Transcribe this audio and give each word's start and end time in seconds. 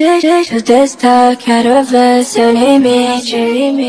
Deixa 0.00 0.56
eu 0.56 0.62
testar, 0.62 1.36
quero 1.36 1.84
ver 1.84 2.24
seu 2.24 2.52
limite. 2.52 3.36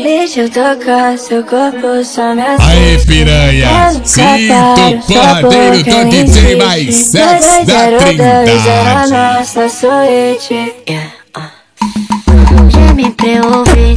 Deixa 0.04 0.42
eu 0.42 0.48
tocar 0.48 1.18
seu 1.18 1.42
corpo, 1.42 2.04
só 2.04 2.36
me 2.36 2.42
assusta. 2.42 2.70
Aê, 2.70 2.98
piranha! 3.04 4.00
Sinto 4.04 5.06
porradeiro 5.08 5.82
do 5.82 6.04
DJ 6.08 6.54
mais 6.54 6.94
sexy 6.94 7.64
da 7.64 7.98
Trindade. 7.98 9.10
nossa 9.10 9.68
suíte. 9.68 10.72
Yeah, 10.88 11.12
uh. 11.36 12.70
Geme 12.70 13.10
pra 13.10 13.26
eu 13.26 13.58
ouvir, 13.58 13.96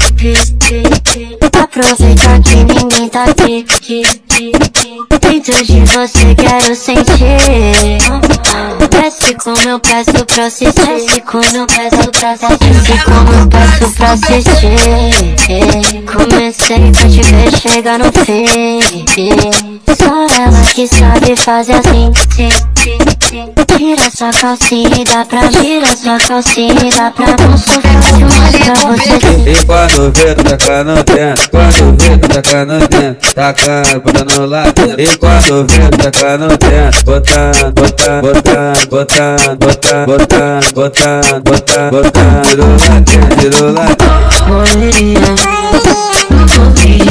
Aproveita 1.61 2.39
que 2.43 2.55
ninguém 2.55 3.09
tá 3.09 3.25
aqui, 3.25 3.63
Dentro 5.21 5.63
de 5.63 5.79
você 5.81 6.35
quero 6.35 6.75
sentir 6.75 7.80
Desce 9.31 9.45
como 9.45 9.69
eu 9.69 9.79
peço 9.79 10.25
pra 10.25 10.45
assistir 10.47 10.85
Desce 10.85 11.21
como 11.21 11.45
eu 11.55 11.65
peço 11.65 12.11
pra 12.11 12.31
assistir 12.31 12.73
Desce 12.73 13.03
como 13.05 13.31
eu 13.31 13.47
peço 13.47 13.91
pra 13.93 14.11
assistir 14.11 14.51
Comecei 16.05 16.91
pra 16.91 17.07
te 17.07 17.21
ver 17.21 17.51
chegar 17.57 17.99
no 17.99 18.11
fim. 18.25 19.79
Só 19.97 20.27
ela 20.41 20.61
que 20.73 20.85
sabe 20.85 21.35
fazer 21.37 21.73
assim 21.75 22.11
Tira 23.31 24.11
sua 24.13 24.29
calcinha 24.29 24.89
e 24.99 25.05
dá 25.05 25.23
pra 25.23 25.47
Tira 25.47 25.87
sua 25.95 26.17
calcinha 26.17 26.75
e 26.83 26.89
dá 26.93 27.11
pra 27.11 27.27
Não 27.27 27.55
você. 27.55 29.49
E 29.49 29.65
quando 29.65 30.11
vê, 30.11 30.35
tu 30.35 30.43
taca 30.43 30.83
no 30.83 30.95
dentro 30.95 31.49
Quando 31.49 31.95
vê, 31.97 32.17
tu 32.17 32.27
taca 32.27 32.65
no 32.65 32.79
dentro 32.89 33.33
Taca, 33.33 33.83
bota 34.03 34.25
no 34.25 34.45
lado 34.45 34.95
E 34.97 35.17
quando 35.17 35.65
vê, 35.65 35.87
tu 35.91 35.97
taca 35.97 36.37
no 36.37 36.47
dentro 36.49 37.03
Botando, 37.05 37.71
botando, 37.71 38.21
botando, 38.21 38.89
botando, 38.89 39.57
botando, 39.57 40.09
botando, 40.09 40.73
botando, 40.73 41.41
botando, 41.41 41.91
botando 41.91 42.43
Tirou 42.43 42.67
lá 42.67 42.99
dentro, 42.99 43.39
tirou 43.39 43.71
lá 43.71 43.85
dentro 43.85 44.47
Morreria 44.49 45.61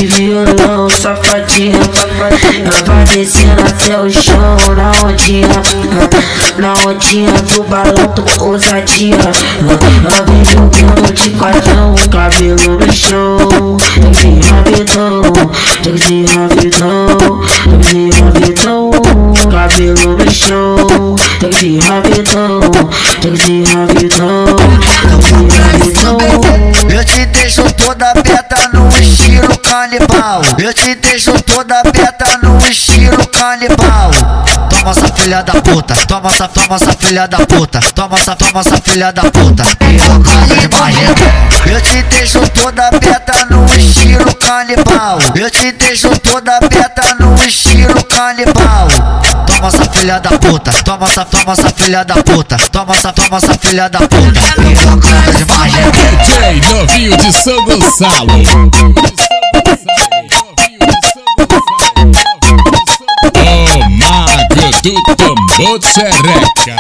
de 0.01 0.07
violão, 0.07 0.89
safadinha 0.89 1.79
Aparecendo 2.21 3.63
até 3.67 3.99
o 3.99 4.11
chão 4.11 4.57
Na 4.77 4.91
ondinha 5.09 5.49
Na 6.59 6.75
ondinha 6.87 7.33
do 7.33 7.63
balão, 7.65 7.95
tô 8.15 8.45
ousadia. 8.45 9.17
Vem 10.27 10.45
jogando 10.45 11.13
de 11.15 11.31
quadrão 11.31 11.95
Cabelo 12.11 12.79
no 12.79 12.93
chão. 12.93 13.79
Tem 13.95 14.13
que 14.13 14.39
rabidão 14.47 15.23
Tem 15.83 15.95
que 15.95 16.27
rabidão 16.27 17.41
Tem 17.65 17.79
que 17.81 18.11
rabidão 18.21 18.91
Cabelo 19.51 20.19
no 20.19 20.31
chão. 20.31 21.17
Tem 21.41 21.49
que 21.49 21.79
que 21.79 21.79
rabidão 21.79 22.61
Tem 23.23 23.33
que 23.33 23.65
Eu 26.95 27.05
te 27.05 27.25
deixo 27.27 27.63
toda 27.73 28.11
aberta 28.11 28.57
no 28.75 28.89
estilo 29.01 29.59
canibal. 29.59 30.43
Eu 30.59 30.75
te 30.75 30.95
deixo 30.97 31.33
toda 31.43 31.81
aberta 31.81 32.10
canibal. 33.61 34.11
Toma 34.71 34.91
essa 34.91 35.09
filha 35.15 35.43
da 35.43 35.53
puta, 35.61 35.95
toma 36.07 36.31
essa, 36.31 36.49
toma 36.49 36.77
essa 36.77 36.93
filha 36.95 37.27
da 37.27 37.39
puta, 37.39 37.81
toma 37.95 38.17
essa, 38.17 38.35
toma 38.35 38.61
essa 38.61 38.81
filha 38.81 39.13
da 39.13 39.23
puta. 39.23 39.65
Eu 41.67 41.81
te 41.83 42.03
deixo 42.05 42.41
toda 42.51 42.89
aberta 42.89 43.47
no 43.51 43.67
estilo 43.77 44.35
canibal. 44.37 45.19
Eu 45.35 45.51
te 45.51 45.73
deixo 45.73 46.09
toda 46.21 46.57
aberta 46.57 47.15
no 47.19 47.35
estilo 47.45 48.03
canibal. 48.05 48.89
Toma 49.47 49.69
essa 49.69 49.85
filha 49.93 50.19
da 50.19 50.31
puta, 50.31 50.73
toma 50.83 51.07
essa, 51.07 51.25
toma 51.27 51.53
essa 51.53 51.71
filha 51.71 52.05
da 52.05 52.15
puta, 52.15 52.57
toma 52.73 52.95
essa, 52.95 53.13
toma 53.13 53.37
essa 53.37 53.55
filha 53.61 53.89
da 53.91 53.99
puta. 53.99 54.41
DJ 56.23 56.61
novinho 56.73 57.17
de 57.17 57.33
São 57.33 57.65
Gonçalo. 57.65 59.50
Tambor 65.61 65.81
xereca. 65.83 66.77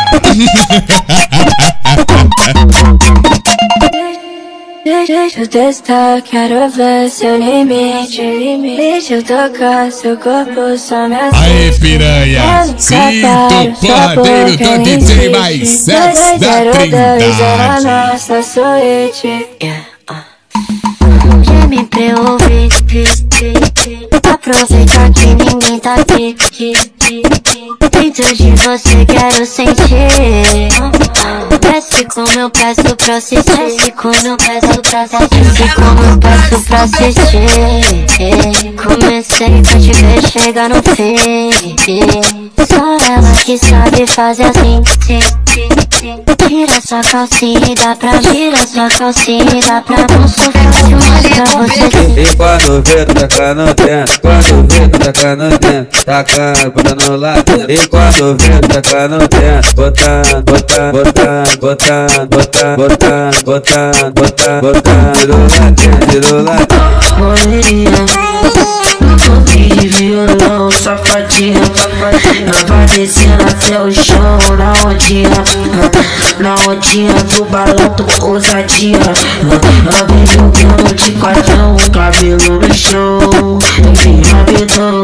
Deixa 4.84 5.40
eu 5.40 5.48
testar, 5.48 6.22
quero 6.22 6.70
ver 6.70 7.10
seu 7.10 7.36
limite. 7.36 8.22
Deixa 8.76 9.14
eu 9.14 9.22
tocar 9.22 9.92
seu 9.92 10.16
corpo, 10.16 10.78
só 10.78 11.06
me 11.08 11.16
assusta. 11.16 11.44
Aê, 11.44 11.72
piranha! 11.78 12.64
Sinto 12.78 13.80
porradeiro 13.80 14.56
do 14.56 14.82
DJ 14.82 15.28
mais 15.28 15.68
sexy 15.68 16.38
da 16.38 16.72
Trindade. 16.72 17.84
nossa 17.84 18.42
suíte. 18.42 19.46
Yeah, 19.62 19.86
uh. 20.10 20.24
Geme 21.44 21.84
pra 21.84 22.00
eu 22.00 22.32
ouvir 22.32 22.70
Aproveita 24.32 25.10
que 25.14 25.26
ninguém 25.26 25.78
tá 25.78 25.94
aqui 25.94 26.34
Dentro 28.10 28.34
de 28.34 28.50
você 28.56 29.06
quero 29.06 29.46
sentir? 29.46 30.68
Desce 31.60 32.04
como 32.06 32.28
eu 32.40 32.50
peço 32.50 32.96
pra 32.96 33.18
assistir. 33.18 33.56
Desce 33.56 33.92
como 33.92 34.14
eu 34.26 34.36
peço 34.36 34.82
pra 34.82 35.02
assistir. 35.02 35.28
Desce 35.28 35.74
como 35.76 36.02
eu 36.02 36.18
peço 36.18 36.64
pra 36.64 36.82
assistir. 36.82 37.46
Comecei 38.82 39.62
pra 39.62 39.78
te 39.78 39.92
ver 39.92 40.28
chegar 40.28 40.68
no 40.68 40.82
fim. 40.82 41.50
Só 42.66 42.98
ela 43.12 43.32
que 43.44 43.56
sabe 43.56 44.04
fazer 44.08 44.46
assim 44.46 44.82
Tira 46.00 46.80
sua 46.80 47.02
calcinha 47.02 47.60
e 47.72 47.74
dá 47.74 47.94
pra 47.94 48.18
Tira 48.20 48.56
sua 48.66 48.88
calcinha 48.88 49.44
e 49.54 49.60
dá 49.60 49.82
pra 49.82 50.06
você 50.16 50.40
E 52.18 52.36
quando 52.36 52.82
vê, 52.82 53.04
taca 53.04 53.54
no 53.54 53.66
dentro 53.74 54.18
Quando 54.22 54.66
vê, 54.66 54.88
taca 54.88 55.36
no 55.36 55.50
dentro 55.58 56.02
Taca, 56.02 56.70
bota 56.74 56.94
no 56.94 57.16
lado 57.16 57.42
E 57.68 57.86
quando 57.88 58.34
vê, 58.38 58.60
taca 58.66 59.08
no 59.08 59.18
dentro 59.28 59.74
Botando, 59.74 60.42
botando, 60.42 60.92
botando, 60.92 61.58
botando, 61.60 62.28
botando, 62.28 62.76
botando, 62.76 63.44
botando, 63.44 64.12
botando, 64.14 64.60
botando 64.62 65.12
Tirou 65.20 65.42
lá 65.42 65.70
tirou 66.08 66.42
lá 66.42 66.89
Na 76.38 76.54
ondinha 76.68 77.14
do 77.14 77.44
balão, 77.46 77.94
tô 77.96 78.26
ousadia 78.26 78.98
Vem 78.98 80.26
jogando 80.26 80.94
de 80.94 81.12
quadrão 81.12 81.76
Cabelo 81.92 82.60
no 82.60 82.74
chão 82.74 83.58
Tem 83.76 83.94
que 83.94 84.30
rabidão 84.30 85.02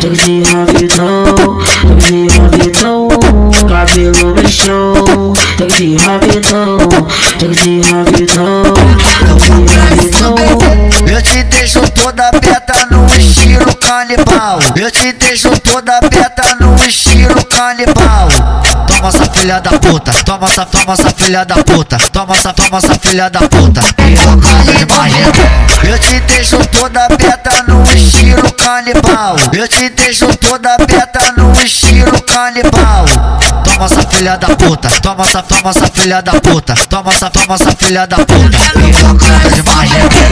Tem 0.00 0.12
que 0.12 0.42
rabidão 0.44 1.58
Tem 1.82 2.26
que 2.26 2.38
rabidão 2.38 3.08
Cabelo 3.68 4.34
no 4.34 4.48
chão 4.48 5.34
Tem 5.58 5.68
que 5.68 5.96
rabidão 5.96 6.78
Tem 7.38 7.50
que 7.50 7.80
rabidão 7.90 8.74
Eu 11.06 11.22
te 11.22 11.42
deixo 11.44 11.80
toda 11.90 12.28
aberta 12.28 12.86
no 12.90 13.06
estilo 13.16 13.76
canibal. 13.76 14.58
Eu 14.76 14.90
te 14.90 15.12
deixo 15.12 15.50
toda 15.60 15.96
aberta 15.96 16.56
no 16.60 16.74
estilo 16.84 17.44
canibal. 17.46 18.28
Toma 18.96 19.08
essa 19.08 19.30
filha 19.30 19.60
da 19.60 19.70
puta, 19.72 20.10
toma 20.24 20.46
essa, 20.46 20.64
toma 20.64 20.94
essa 20.94 21.10
filha 21.10 21.44
da 21.44 21.56
puta, 21.56 21.98
toma 22.10 22.34
essa, 22.34 22.52
toma 22.54 22.78
essa 22.78 22.94
filha 22.94 23.28
da 23.28 23.40
puta. 23.40 23.82
Eu 25.86 25.98
te 25.98 26.18
deixo 26.20 26.56
toda 26.68 27.04
aberta 27.04 27.62
no 27.68 27.82
estilo 27.94 28.50
canibal. 28.54 29.36
Eu 29.52 29.68
te 29.68 29.90
deixo 29.90 30.26
toda 30.38 30.76
aberta 30.76 31.34
no 31.36 31.52
estilo 31.62 32.22
canibal. 32.22 33.04
Toma 33.64 33.84
essa 33.84 34.02
filha 34.08 34.38
da 34.38 34.48
puta, 34.56 34.88
toma 35.02 35.24
essa, 35.24 35.42
toma 35.42 35.70
essa 35.70 35.88
filha 35.88 36.22
da 36.22 36.32
puta, 36.40 36.74
toma 36.88 37.12
essa, 37.12 37.28
toma 37.28 37.54
essa 37.54 37.72
filha 37.72 38.06
da 38.06 38.16
puta. 38.16 38.58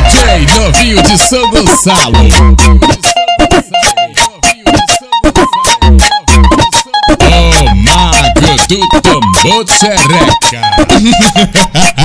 DJ 0.06 0.46
novinho 0.58 1.02
de 1.02 1.19
São 1.19 1.50
Gonçalo. 1.50 2.14
Voce 9.44 9.85